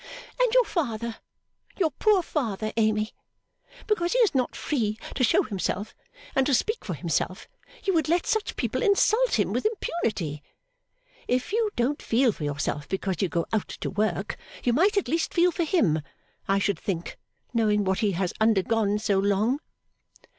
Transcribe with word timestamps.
'And 0.41 0.51
your 0.55 0.65
father, 0.65 1.17
your 1.77 1.91
poor 1.91 2.23
father, 2.23 2.73
Amy. 2.75 3.13
Because 3.85 4.13
he 4.13 4.17
is 4.21 4.33
not 4.33 4.55
free 4.55 4.97
to 5.13 5.23
show 5.23 5.43
himself 5.43 5.93
and 6.33 6.43
to 6.47 6.55
speak 6.55 6.83
for 6.83 6.95
himself, 6.95 7.47
you 7.83 7.93
would 7.93 8.09
let 8.09 8.25
such 8.25 8.55
people 8.55 8.81
insult 8.81 9.37
him 9.37 9.53
with 9.53 9.63
impunity. 9.63 10.41
If 11.27 11.51
you 11.51 11.69
don't 11.75 12.01
feel 12.01 12.31
for 12.31 12.43
yourself 12.43 12.89
because 12.89 13.21
you 13.21 13.29
go 13.29 13.45
out 13.53 13.67
to 13.67 13.91
work, 13.91 14.37
you 14.63 14.73
might 14.73 14.97
at 14.97 15.07
least 15.07 15.35
feel 15.35 15.51
for 15.51 15.65
him, 15.65 16.01
I 16.47 16.57
should 16.57 16.79
think, 16.79 17.19
knowing 17.53 17.83
what 17.83 17.99
he 17.99 18.13
has 18.13 18.33
undergone 18.41 18.97
so 18.97 19.19
long. 19.19 19.59